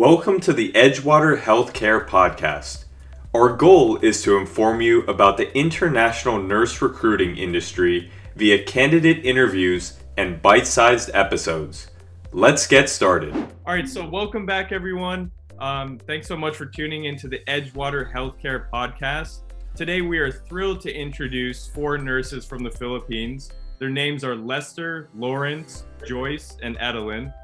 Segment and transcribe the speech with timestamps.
[0.00, 2.86] Welcome to the Edgewater Healthcare Podcast.
[3.34, 9.98] Our goal is to inform you about the international nurse recruiting industry via candidate interviews
[10.16, 11.90] and bite sized episodes.
[12.32, 13.34] Let's get started.
[13.34, 15.30] All right, so welcome back, everyone.
[15.58, 19.40] Um, thanks so much for tuning into the Edgewater Healthcare Podcast.
[19.76, 23.50] Today, we are thrilled to introduce four nurses from the Philippines.
[23.78, 27.34] Their names are Lester, Lawrence, Joyce, and Adeline.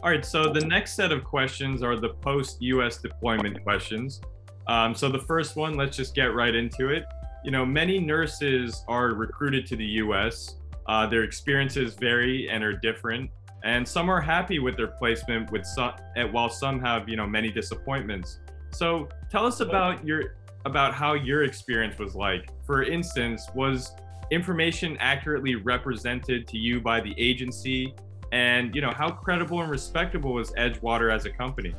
[0.00, 4.20] All right, so the next set of questions are the post US deployment questions.
[4.68, 7.04] Um, so the first one, let's just get right into it.
[7.44, 10.54] You know, many nurses are recruited to the US.
[10.86, 13.28] Uh, their experiences vary and are different,
[13.64, 15.92] and some are happy with their placement, with some,
[16.30, 18.38] while some have you know many disappointments.
[18.70, 22.50] So tell us about your about how your experience was like.
[22.64, 23.96] For instance, was
[24.30, 27.94] information accurately represented to you by the agency
[28.32, 31.74] and you know how credible and respectable is edgewater as a company?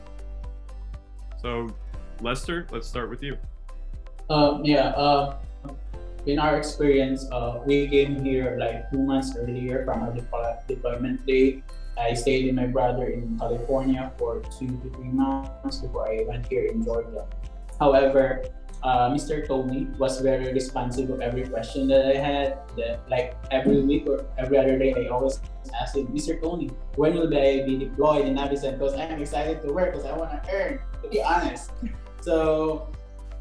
[1.41, 1.69] So
[2.21, 3.37] lester let's start with you.
[4.29, 5.37] Um, yeah uh,
[6.25, 11.63] in our experience uh, we came here like two months earlier from our deployment day.
[11.97, 16.47] I stayed with my brother in california for two to three months before i went
[16.47, 17.27] here in georgia.
[17.79, 18.45] However
[18.83, 19.45] uh, Mr.
[19.45, 22.57] Tony was very responsive of every question that I had.
[22.77, 25.41] That like every week or every other day, I always
[25.79, 26.39] ask him, Mr.
[26.41, 28.79] Tony, when will I be deployed in Navicent?
[28.79, 30.79] Because I'm excited to work because I want to earn.
[31.03, 31.71] To be honest,
[32.21, 32.89] so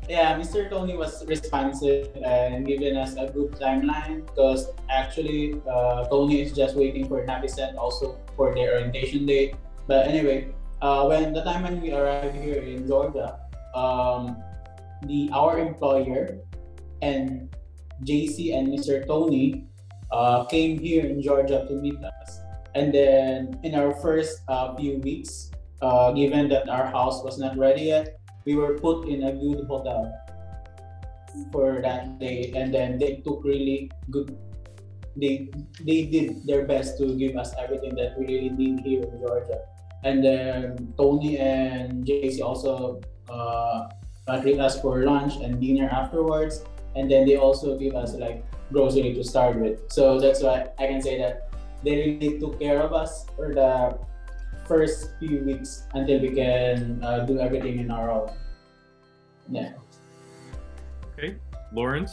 [0.09, 0.69] yeah, Mr.
[0.71, 6.77] Tony was responsive and giving us a good timeline because actually uh, Tony is just
[6.77, 9.55] waiting for Navicent also for their orientation date.
[9.87, 10.49] But anyway,
[10.81, 13.39] uh, when the time when we arrived here in Georgia,
[13.75, 14.37] um,
[15.03, 16.39] the our employer
[17.03, 17.49] and
[18.05, 19.07] JC and Mr.
[19.07, 19.67] Tony
[20.11, 22.41] uh, came here in Georgia to meet us.
[22.75, 25.51] And then in our first uh, few weeks,
[25.83, 29.67] uh, given that our house was not ready yet, we were put in a good
[29.67, 30.13] hotel
[31.53, 32.53] for that day.
[32.55, 34.37] And then they took really good.
[35.19, 35.51] They
[35.83, 39.59] they did their best to give us everything that we really need here in Georgia.
[40.07, 43.91] And then Tony and JC also uh,
[44.37, 46.65] treat us for lunch and dinner afterwards.
[46.95, 49.81] And then they also give us like grocery to start with.
[49.89, 51.49] So that's why I can say that
[51.83, 53.99] they really took care of us for the
[54.67, 58.31] first few weeks until we can uh, do everything in our own.
[59.49, 59.73] Yeah.
[61.15, 61.37] Okay,
[61.73, 62.13] Lawrence.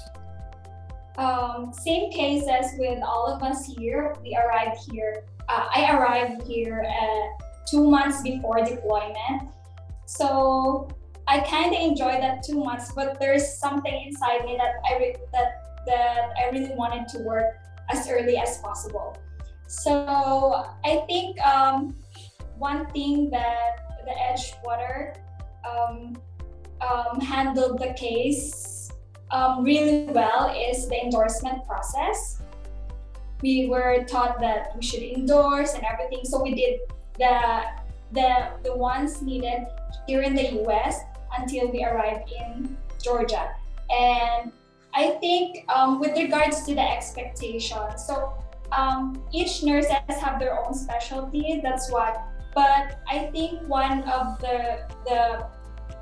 [1.18, 4.16] Um, same case as with all of us here.
[4.24, 5.24] We arrived here.
[5.48, 9.52] Uh, I arrived here uh, two months before deployment.
[10.06, 10.88] So
[11.28, 15.16] I kind of enjoyed that two months, but there's something inside me that I re-
[15.34, 17.58] that that I really wanted to work
[17.90, 19.18] as early as possible.
[19.68, 21.96] So I think um,
[22.58, 25.16] one thing that the Edgewater
[25.66, 26.16] um,
[26.81, 28.92] um, handled the case
[29.31, 32.42] um, really well is the endorsement process.
[33.42, 36.80] We were taught that we should endorse and everything, so we did
[37.18, 37.63] the
[38.12, 39.66] the the ones needed
[40.06, 41.02] here in the U.S
[41.38, 43.51] until we arrive in Georgia.
[43.90, 44.51] And
[44.94, 48.34] I think um, with regards to the expectation, so
[48.72, 51.59] um, each nurse has have their own specialty.
[51.62, 52.24] That's what.
[52.53, 55.45] But I think one of the the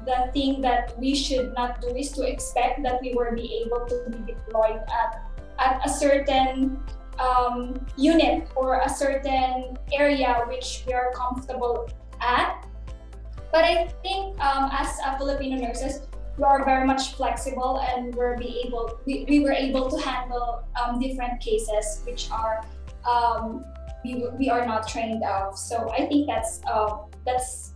[0.06, 3.86] the thing that we should not do is to expect that we will be able
[3.88, 5.26] to be deployed at
[5.60, 6.78] at a certain
[7.20, 11.90] um, unit or a certain area which we are comfortable
[12.22, 12.66] at
[13.54, 16.02] but I think um, as a Filipino nurses,
[16.38, 20.66] we are very much flexible and we're be able we, we were able to handle
[20.74, 22.66] um, different cases which are
[23.08, 23.64] um,
[24.04, 25.56] we, we are not trained of.
[25.56, 27.74] So I think that's uh, that's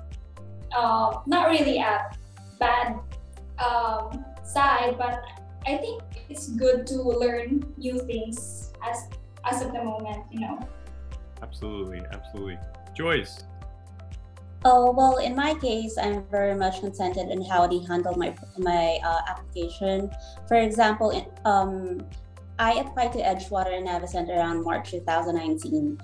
[0.76, 2.10] uh, not really a
[2.60, 2.98] bad
[3.60, 5.22] um, side, but
[5.68, 9.08] I think it's good to learn new things as
[9.46, 10.60] as of the moment, you know.
[11.44, 12.58] Absolutely, absolutely.
[12.96, 13.44] Joyce,
[14.66, 18.98] Oh, well, in my case, I'm very much contented in how they handled my my
[19.06, 20.10] uh, application.
[20.48, 21.14] For example,
[21.46, 22.02] um,
[22.58, 26.00] I applied to Edgewater and Navicent around March 2019.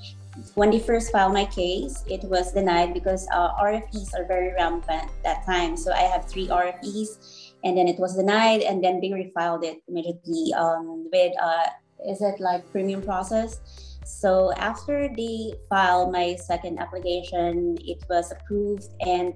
[0.54, 5.10] When they first filed my case, it was denied because uh, RFEs are very rampant
[5.24, 5.78] that time.
[5.78, 9.82] So I have three RFEs, and then it was denied, and then they refiled it
[9.88, 11.74] immediately um, with uh,
[12.06, 13.93] is it like premium process?
[14.06, 19.34] So after they filed my second application, it was approved and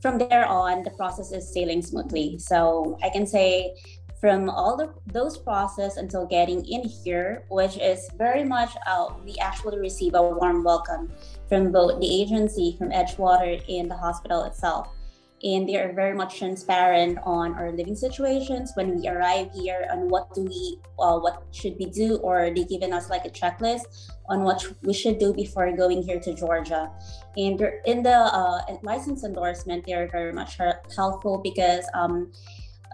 [0.00, 2.38] from there on the process is sailing smoothly.
[2.38, 3.74] So I can say
[4.20, 9.36] from all the, those process until getting in here, which is very much uh, we
[9.40, 11.10] actually receive a warm welcome
[11.48, 14.88] from both the agency, from Edgewater, and the hospital itself
[15.42, 18.72] and they are very much transparent on our living situations.
[18.74, 22.64] When we arrive here and what do we uh, what should we do or they
[22.64, 26.90] given us like a checklist on what we should do before going here to georgia.
[27.36, 30.58] And in the uh, license endorsement they're very much
[30.94, 32.32] helpful because um,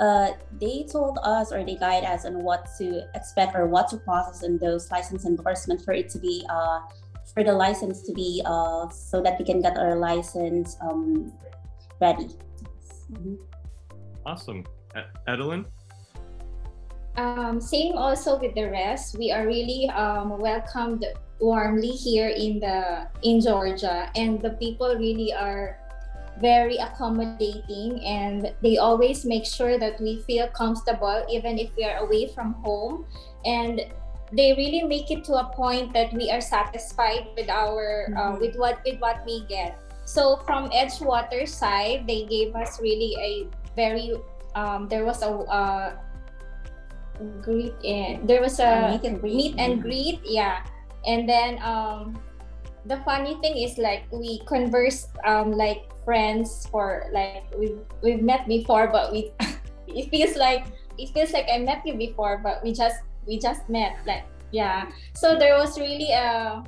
[0.01, 3.97] uh, they told us or they guide us on what to expect or what to
[3.99, 6.81] process in those license endorsements for it to be uh,
[7.33, 11.33] for the license to be uh, so that we can get our license um,
[12.01, 12.29] ready.
[13.13, 13.35] Mm-hmm.
[14.25, 14.65] Awesome.
[15.27, 15.67] Adeline?
[17.17, 19.17] Um, same also with the rest.
[19.19, 21.05] We are really um, welcomed
[21.41, 25.79] warmly here in the in Georgia, and the people really are
[26.41, 32.05] very accommodating, and they always make sure that we feel comfortable even if we are
[32.05, 33.07] away from home,
[33.45, 33.81] and
[34.33, 38.41] they really make it to a point that we are satisfied with our uh, mm-hmm.
[38.41, 43.33] with what with what we get so from Edgewater side, they gave us really a
[43.75, 44.15] very
[44.55, 45.93] um, there was a uh,
[47.43, 49.35] greet and there was a, meet and greet.
[49.35, 50.65] Meet and greet, yeah.
[51.07, 52.23] And then um,
[52.87, 58.47] the funny thing is like we conversed um, like friends for like we've we've met
[58.47, 59.35] before, but we
[59.91, 63.69] it feels like it feels like I met you before, but we just we just
[63.69, 64.23] met like
[64.55, 64.87] yeah.
[65.19, 66.63] So there was really a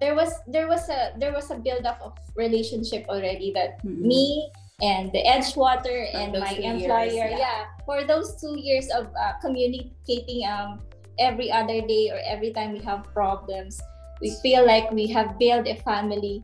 [0.00, 4.08] there was there was a there was a build up of relationship already that mm-hmm.
[4.08, 4.50] me
[4.82, 7.38] and the Edgewater and my employer years, yeah.
[7.38, 7.64] yeah.
[7.84, 10.80] for those two years of uh, communicating um
[11.18, 13.80] every other day or every time we have problems
[14.22, 16.42] we feel like we have built a family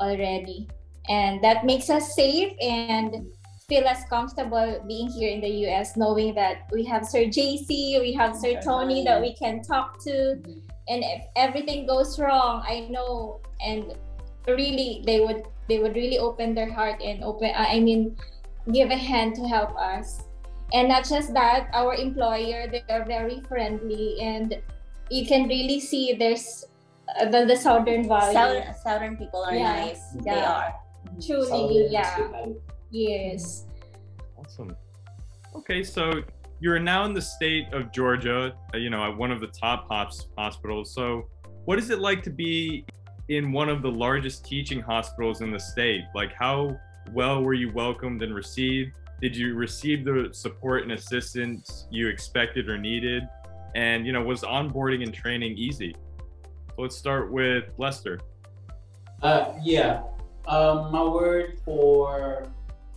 [0.00, 0.66] already
[1.08, 3.30] and that makes us safe and
[3.68, 8.12] feel as comfortable being here in the US knowing that we have Sir JC we
[8.18, 12.86] have Sir Tony that we can talk to mm-hmm and if everything goes wrong i
[12.90, 13.40] know.
[13.60, 13.92] And
[14.48, 18.16] really they would they would really open their heart and open i mean
[18.72, 20.22] give a hand to help us.
[20.72, 24.20] And not just that our employer they are very friendly.
[24.20, 24.60] And
[25.10, 26.64] you can really see there's
[27.20, 29.84] uh, the, the southern valley southern, southern people are yeah.
[29.84, 30.02] nice.
[30.24, 30.34] Yeah.
[30.34, 30.74] they are.
[31.26, 32.54] Truly southern
[32.90, 33.32] yeah.
[33.34, 33.66] yes.
[34.38, 34.76] Awesome.
[35.56, 36.22] Okay so
[36.60, 39.88] you're now in the state of Georgia, uh, you know, at one of the top
[40.36, 40.94] hospitals.
[40.94, 41.26] So,
[41.64, 42.84] what is it like to be
[43.28, 46.02] in one of the largest teaching hospitals in the state?
[46.14, 46.76] Like, how
[47.12, 48.92] well were you welcomed and received?
[49.22, 53.22] Did you receive the support and assistance you expected or needed?
[53.74, 55.94] And, you know, was onboarding and training easy?
[56.74, 58.20] So let's start with Lester.
[59.22, 60.02] Uh, yeah.
[60.46, 62.46] Um, my word for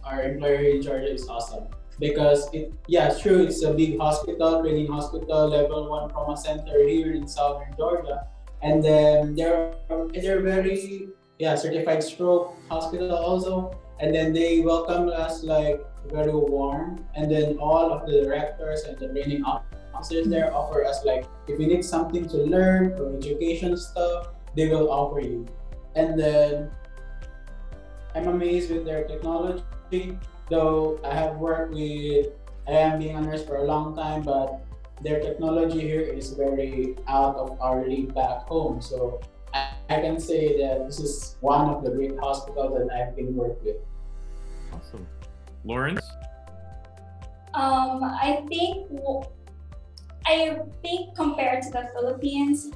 [0.04, 1.68] our employer in Georgia is awesome
[2.00, 7.14] because it yeah true it's a big hospital training hospital level one trauma center here
[7.14, 8.28] in southern georgia.
[8.62, 9.76] And then they're
[10.14, 11.10] they're very
[11.40, 13.80] yeah certified stroke hospital also.
[14.00, 15.80] And then they welcome us like
[16.12, 17.06] very warm.
[17.16, 21.60] And then all of the directors and the training officers there offer us like if
[21.60, 25.46] you need something to learn or education stuff they will offer you.
[25.96, 26.72] And then
[28.16, 30.18] i'm amazed with their technology
[30.54, 32.28] though I have worked with
[32.68, 34.64] I am being a nurse for a long time, but
[35.02, 38.82] their technology here is very out of our league back home.
[38.82, 39.20] So
[39.54, 43.36] I, I can say that this is one of the great hospitals that I've been
[43.36, 43.78] worked with.
[44.72, 45.06] Awesome.
[45.66, 46.06] Lawrence?
[47.54, 48.88] Um, I think
[50.26, 52.72] I think compared to the Philippines,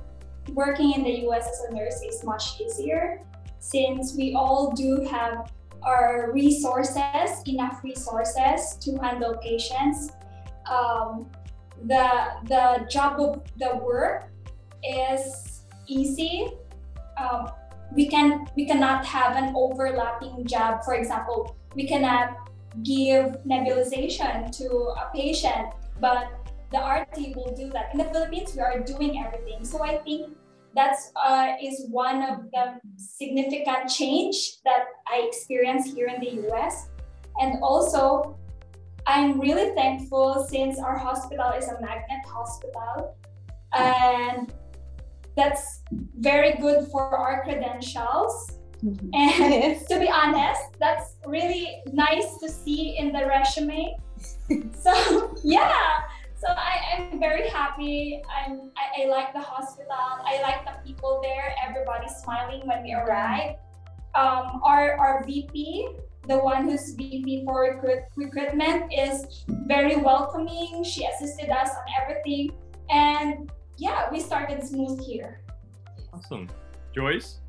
[0.54, 3.22] working in the US as a nurse is much easier
[3.60, 5.52] since we all do have
[5.88, 10.12] our resources, enough resources to handle patients.
[10.70, 11.32] Um,
[11.88, 12.08] the
[12.52, 14.28] the job of the work
[14.84, 16.52] is easy.
[17.16, 17.48] Um,
[17.96, 20.84] we can we cannot have an overlapping job.
[20.84, 22.36] For example, we cannot
[22.84, 24.68] give nebulization to
[25.00, 26.28] a patient, but
[26.72, 27.96] the RT will do that.
[27.96, 29.64] In the Philippines, we are doing everything.
[29.64, 30.36] So I think
[30.76, 36.90] that's uh, is one of the significant change that I experienced here in the US.
[37.40, 38.38] And also,
[39.06, 43.16] I'm really thankful since our hospital is a magnet hospital.
[43.74, 44.52] And
[45.36, 45.82] that's
[46.18, 48.58] very good for our credentials.
[48.84, 49.10] Mm-hmm.
[49.14, 53.96] And to be honest, that's really nice to see in the resume.
[54.80, 56.00] so, yeah,
[56.38, 58.22] so I, am very happy.
[58.30, 59.90] I'm, I, I, like the hospital.
[59.92, 61.56] I like the people there.
[61.68, 63.56] Everybody's smiling when we arrive.
[64.14, 65.90] Um, our, our VP,
[66.28, 70.84] the one who's VP for recruit, recruitment, is very welcoming.
[70.84, 72.52] She assisted us on everything.
[72.90, 75.42] And yeah, we started smooth here.
[76.14, 76.48] Awesome.
[76.94, 77.40] Joyce?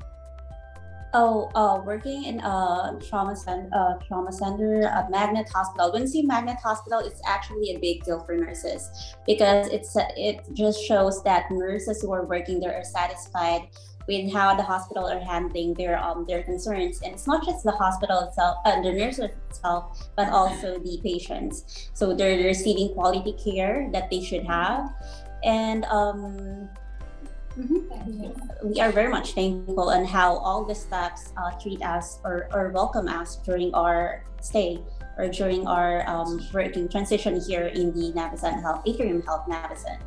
[1.11, 5.91] Oh, uh, working in a trauma center, uh, trauma center at Magnet Hospital.
[5.91, 10.45] When you see Magnet Hospital, it's actually a big deal for nurses because it's it
[10.53, 13.69] just shows that nurses who are working there are satisfied
[14.07, 17.71] with how the hospital are handling their um their concerns, and it's not just the
[17.71, 21.89] hospital itself, uh, the nurses itself, but also the patients.
[21.95, 24.93] So they're receiving quality care that they should have,
[25.43, 26.69] and um
[27.57, 28.69] Mm-hmm.
[28.69, 32.69] We are very much thankful on how all the staffs uh, treat us or, or
[32.69, 34.79] welcome us during our stay
[35.17, 39.99] or during our um, working transition here in the Navicent Health, Atrium Health Navicent.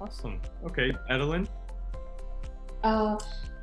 [0.00, 0.40] Awesome.
[0.66, 1.48] Okay, Adeline?
[2.82, 3.16] Uh,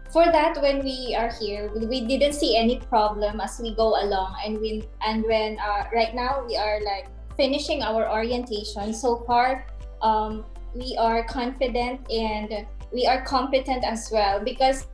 [0.09, 4.35] for that, when we are here, we didn't see any problem as we go along.
[4.43, 7.07] And, we, and when uh, right now we are like
[7.37, 9.67] finishing our orientation, so far
[10.01, 14.85] um, we are confident and we are competent as well because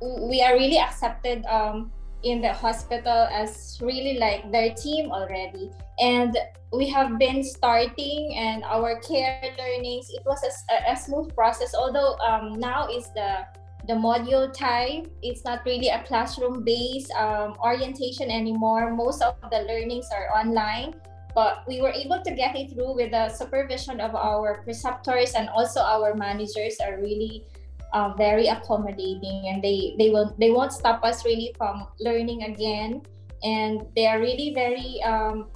[0.00, 1.90] we are really accepted um,
[2.22, 5.70] in the hospital as really like their team already.
[6.00, 6.36] And
[6.72, 11.74] we have been starting and our care learnings it was a, a smooth process.
[11.74, 13.46] Although um, now is the
[13.86, 18.92] the module type it's not really a classroom based um, orientation anymore.
[18.94, 20.94] Most of the learnings are online
[21.38, 25.46] but we were able to get it through with the supervision of our preceptors and
[25.54, 27.46] also our managers are really
[27.94, 33.06] uh, very accommodating and they they will they won't stop us really from learning again
[33.46, 35.46] and they are really very um,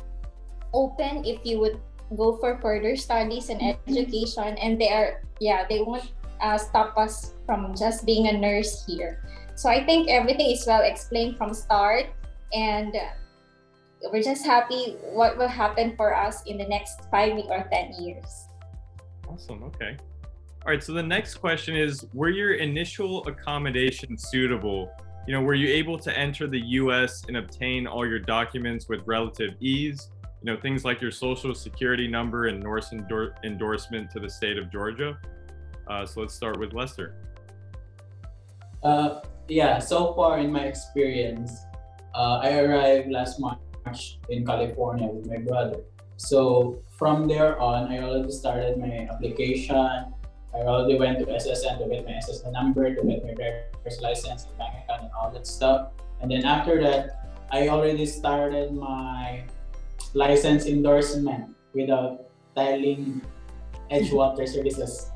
[0.71, 1.83] open if you would
[2.15, 3.91] go for further studies and mm-hmm.
[3.91, 8.87] education and they are yeah they won't uh, stop us from just being a nurse
[8.87, 9.19] here
[9.59, 12.07] so i think everything is well explained from start
[12.55, 12.95] and
[14.11, 18.49] we're just happy what will happen for us in the next five or 10 years.
[19.29, 19.63] Awesome.
[19.65, 19.97] Okay.
[20.65, 20.83] All right.
[20.83, 24.91] So the next question is Were your initial accommodations suitable?
[25.27, 29.03] You know, were you able to enter the US and obtain all your documents with
[29.07, 30.11] relative ease?
[30.43, 34.59] You know, things like your social security number and NORSE endor- endorsement to the state
[34.59, 35.17] of Georgia.
[35.87, 37.15] Uh, so let's start with Lester.
[38.83, 41.61] Uh, yeah, so far in my experience,
[42.15, 43.39] uh, I arrived last
[44.29, 45.81] in California with my brother.
[46.17, 50.15] So from there on, I already started my application.
[50.55, 54.47] I already went to SSN to get my SSN number, to get my driver's license
[54.47, 55.91] and bank account and all that stuff.
[56.21, 59.45] And then after that, I already started my
[60.15, 63.21] license endorsement without dialing
[63.91, 65.11] Edgewater Services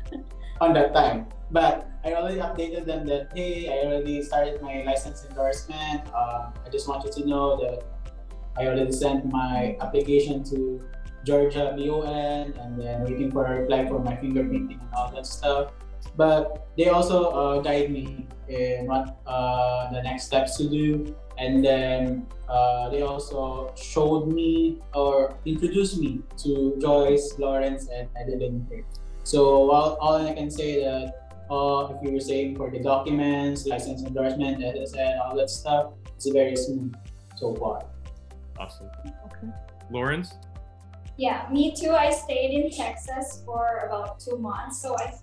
[0.60, 1.26] on that time.
[1.50, 6.04] But I already updated them that hey, I already started my license endorsement.
[6.12, 7.84] Uh, I just want you to know that
[8.56, 10.80] I already sent my application to
[11.24, 15.72] Georgia BON and then waiting for a reply for my fingerprinting and all that stuff.
[16.16, 21.16] But they also uh, guide me in what uh, the next steps to do.
[21.38, 28.66] And then uh, they also showed me or introduced me to Joyce, Lawrence, and Adeline
[28.70, 28.84] here.
[29.24, 33.66] So all, all I can say that uh, if you were saying for the documents,
[33.66, 36.94] license endorsement, SSN, all that stuff, it's very smooth
[37.36, 37.82] so far.
[38.58, 38.88] Awesome.
[39.06, 39.52] Okay.
[39.90, 40.34] Lawrence?
[41.16, 41.90] Yeah, me too.
[41.90, 44.80] I stayed in Texas for about two months.
[44.80, 45.14] So I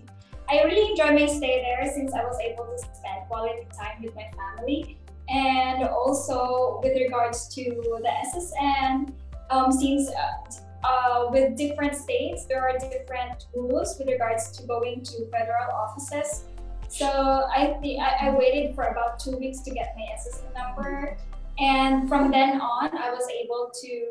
[0.49, 4.13] I really enjoyed my stay there since I was able to spend quality time with
[4.15, 4.97] my family.
[5.29, 9.13] And also with regards to the SSN,
[9.49, 15.03] um, since uh, uh, with different states, there are different rules with regards to going
[15.03, 16.45] to federal offices.
[16.89, 21.17] So I, I, I waited for about two weeks to get my SSN number.
[21.61, 24.07] And from then on, I was able to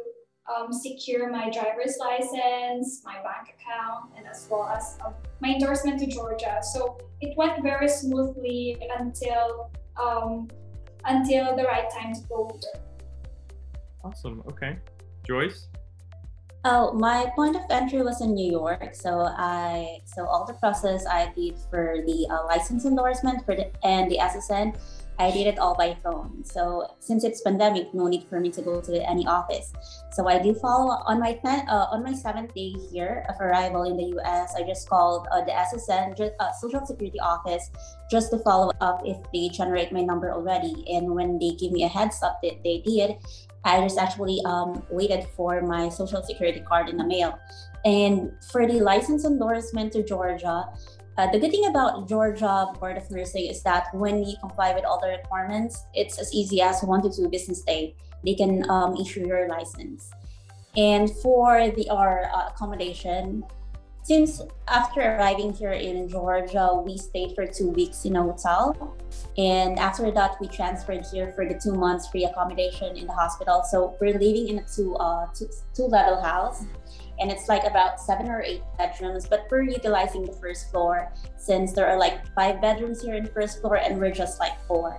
[0.54, 5.98] um, secure my driver's license, my bank account, and as well as um, my endorsement
[5.98, 6.60] to Georgia.
[6.62, 10.46] So it went very smoothly until um,
[11.06, 12.82] until the right time to go here.
[14.04, 14.44] Awesome.
[14.48, 14.78] Okay,
[15.26, 15.66] Joyce.
[16.64, 21.04] Oh, my point of entry was in New York, so I so all the process
[21.04, 24.76] I did for the uh, license endorsement for the and the SSN
[25.20, 26.42] I did it all by phone.
[26.44, 29.70] So since it's pandemic, no need for me to go to any office.
[30.12, 33.84] So I do follow on my ten, uh, on my seventh day here of arrival
[33.84, 34.54] in the U.S.
[34.56, 37.70] I just called uh, the SSN uh, Social Security office
[38.10, 40.84] just to follow up if they generate my number already.
[40.88, 43.16] And when they give me a heads up that they did,
[43.62, 47.38] I just actually um, waited for my social security card in the mail.
[47.84, 50.64] And for the license endorsement to Georgia,
[51.16, 54.84] uh, the good thing about Georgia Board of Nursing is that when you comply with
[54.84, 57.94] all the requirements, it's as easy as one to two business day.
[58.24, 60.10] They can um, issue your license.
[60.76, 63.44] And for the our uh, accommodation,
[64.02, 68.96] since after arriving here in Georgia, we stayed for two weeks in a hotel.
[69.36, 73.62] And after that, we transferred here for the two months free accommodation in the hospital.
[73.62, 76.64] So we're living in a two, uh, two, two level house.
[77.20, 81.74] And it's like about seven or eight bedrooms, but we're utilizing the first floor since
[81.74, 84.98] there are like five bedrooms here in the first floor and we're just like four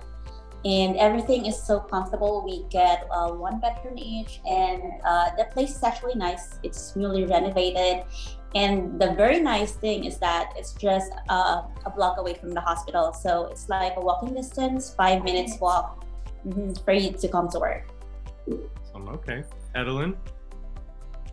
[0.64, 2.42] and everything is so comfortable.
[2.44, 6.58] We get uh, one bedroom each, and uh, the place is actually nice.
[6.62, 8.04] It's newly renovated,
[8.54, 12.60] and the very nice thing is that it's just uh, a block away from the
[12.60, 16.04] hospital, so it's like a walking distance, five minutes walk
[16.46, 17.88] mm-hmm, for you to come to work.
[18.94, 19.44] Um, okay,
[19.74, 20.16] Adeline.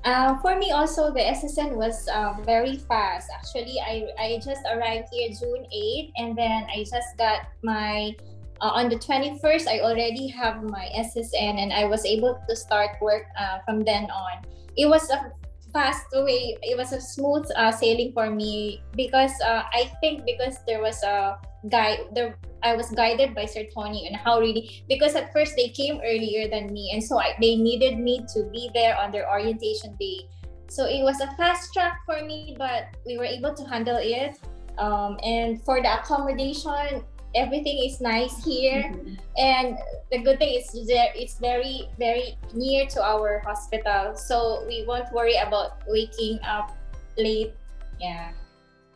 [0.06, 3.28] Uh, for me also the SSN was um, very fast.
[3.36, 8.16] Actually, I, I just arrived here June 8 and then I just got my
[8.62, 13.00] uh, on the 21st, I already have my SSN and I was able to start
[13.02, 14.44] work uh, from then on.
[14.76, 15.32] It was a
[15.72, 20.58] fast way, it was a smooth uh, sailing for me because uh, I think because
[20.68, 21.38] there was a
[21.70, 25.70] guide, there, I was guided by Sir Tony and how really, because at first they
[25.70, 29.30] came earlier than me and so I, they needed me to be there on their
[29.30, 30.30] orientation day.
[30.70, 34.38] So it was a fast track for me, but we were able to handle it.
[34.78, 37.04] Um, and for the accommodation,
[37.36, 38.84] everything is nice here.
[38.84, 39.16] Mm-hmm.
[39.38, 39.78] and
[40.12, 44.16] the good thing is there it's very very near to our hospital.
[44.16, 46.76] So we won't worry about waking up
[47.18, 47.54] late
[48.00, 48.32] yeah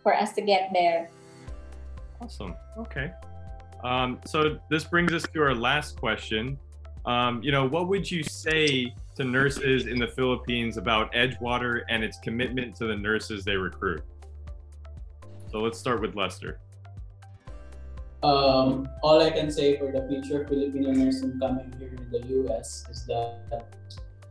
[0.01, 1.09] for us to get there.
[2.21, 2.55] Awesome.
[2.77, 3.11] Okay.
[3.83, 6.57] Um, so this brings us to our last question.
[7.05, 12.03] Um, you know what would you say to nurses in the philippines about edgewater and
[12.03, 14.01] its commitment to the nurses they recruit?
[15.51, 16.59] So let's start with lester
[18.23, 22.85] um, all I can say for the future Filipino nursing coming here in the US
[22.89, 23.67] is that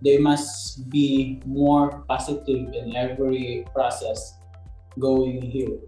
[0.03, 4.39] they must be more positive in every process
[4.99, 5.79] going here.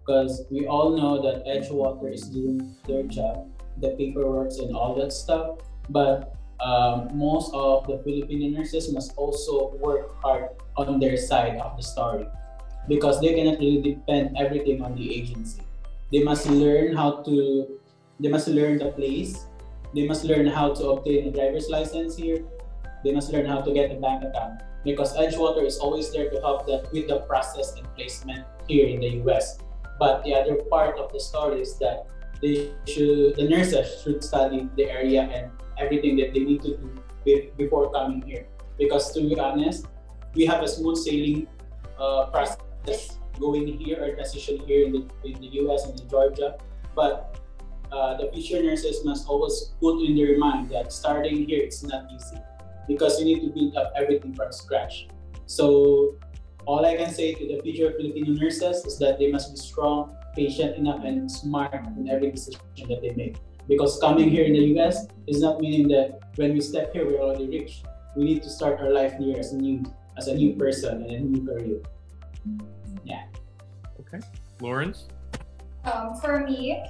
[0.00, 3.46] Because we all know that Edgewater is doing their job,
[3.78, 5.58] the paperwork and all that stuff.
[5.90, 11.76] But um, most of the Filipino nurses must also work hard on their side of
[11.76, 12.26] the story
[12.88, 15.62] because they cannot really depend everything on the agency
[16.12, 17.78] they must learn how to
[18.20, 19.46] they must learn the place.
[19.94, 22.44] They must learn how to obtain a driver's license here.
[23.02, 24.60] They must learn how to get a bank account.
[24.84, 29.00] Because edgewater is always there to help them with the process and placement here in
[29.00, 29.58] the us
[30.00, 32.08] but the other part of the story is that
[32.40, 36.88] they should the nurses should study the area and everything that they need to do
[37.60, 38.48] before coming here.
[38.80, 39.86] Because to be honest
[40.34, 41.46] we have a smooth sailing
[42.00, 46.58] uh, process going here or transition here in the, in the US and in Georgia.
[46.94, 47.38] But
[47.92, 52.06] uh, the future nurses must always put in their mind that starting here it's not
[52.14, 52.38] easy
[52.86, 55.08] because you need to build up everything from scratch.
[55.46, 56.16] So
[56.66, 60.14] all I can say to the future Filipino nurses is that they must be strong,
[60.36, 63.36] patient enough, and smart in every decision that they make.
[63.68, 67.20] Because coming here in the US is not meaning that when we step here we're
[67.20, 67.82] already rich.
[68.16, 69.82] We need to start our life here as a new
[70.16, 71.80] as a new person and a new career.
[74.12, 74.18] Yeah.
[74.18, 74.26] Okay.
[74.60, 75.06] Lawrence?
[75.84, 76.84] Um, for me,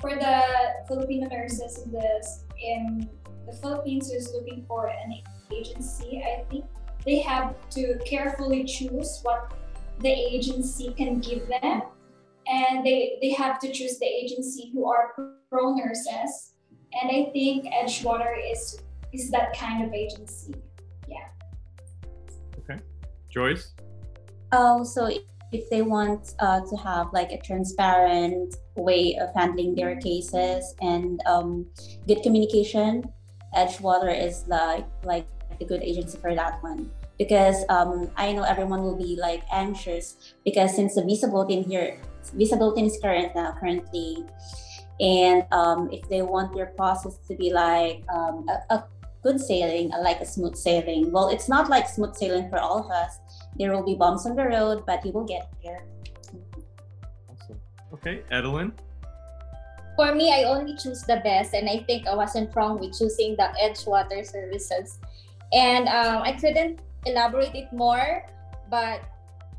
[0.00, 0.42] for the
[0.86, 3.08] Filipino nurses in this in
[3.46, 5.14] the Philippines who's looking for an
[5.52, 6.64] agency, I think
[7.04, 9.54] they have to carefully choose what
[10.00, 11.82] the agency can give them.
[12.48, 15.14] And they, they have to choose the agency who are
[15.50, 16.52] pro nurses.
[17.00, 18.80] And I think Edgewater is
[19.12, 20.54] is that kind of agency.
[21.08, 21.28] Yeah.
[22.58, 22.80] Okay.
[23.30, 23.72] Joyce?
[24.52, 25.08] Oh, so
[25.56, 31.20] if they want uh, to have like a transparent way of handling their cases and
[31.24, 31.66] um,
[32.06, 33.08] good communication,
[33.56, 35.26] Edgewater is like like
[35.58, 36.90] the good agency for that one.
[37.16, 41.96] Because um, I know everyone will be like anxious because since the visa bulletin here,
[42.36, 44.20] visa bulletin is current now currently,
[45.00, 48.84] and um, if they want their process to be like um, a, a
[49.24, 52.90] good sailing, like a smooth sailing, well, it's not like smooth sailing for all of
[52.92, 53.16] us
[53.58, 55.84] there will be bumps on the road, but you will get there.
[57.28, 57.60] Awesome.
[57.94, 58.72] Okay, Adeline.
[59.96, 63.34] For me, I only choose the best, and I think I wasn't wrong with choosing
[63.36, 64.98] the Edgewater services.
[65.52, 68.26] And um, I couldn't elaborate it more,
[68.68, 69.00] but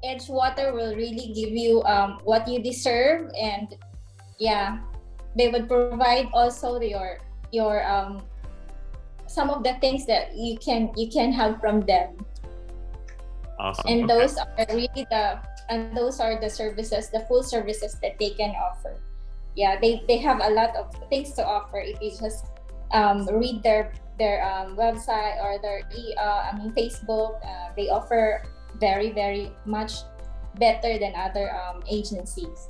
[0.05, 3.73] Edgewater will really give you um, what you deserve, and
[4.37, 4.77] yeah,
[5.35, 7.17] they would provide also your
[7.51, 8.21] your um,
[9.25, 12.13] some of the things that you can you can have from them.
[13.59, 13.85] Awesome.
[13.87, 14.13] And okay.
[14.13, 15.39] those are really the
[15.69, 19.01] and those are the services, the full services that they can offer.
[19.55, 22.45] Yeah, they, they have a lot of things to offer if you just
[22.91, 27.41] um, read their their um, website or their e, uh, I mean Facebook.
[27.43, 28.43] Uh, they offer
[28.79, 29.93] very very much
[30.59, 32.69] better than other um, agencies.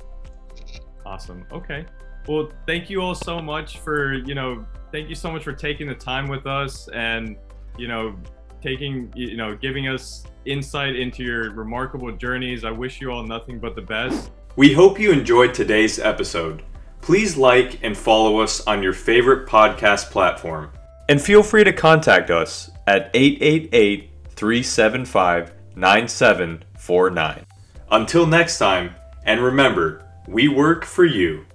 [1.04, 1.44] Awesome.
[1.52, 1.84] Okay.
[2.26, 5.86] Well, thank you all so much for you know thank you so much for taking
[5.86, 7.36] the time with us and
[7.76, 8.16] you know
[8.62, 12.64] taking you know giving us insight into your remarkable journeys.
[12.64, 14.30] I wish you all nothing but the best.
[14.56, 16.62] We hope you enjoyed today's episode.
[17.00, 20.70] Please like and follow us on your favorite podcast platform.
[21.08, 27.46] And feel free to contact us at 888 375 9749.
[27.90, 28.94] Until next time,
[29.24, 31.46] and remember, we work for you.